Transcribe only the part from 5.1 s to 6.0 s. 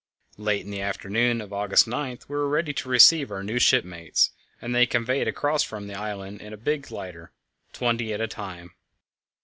across from the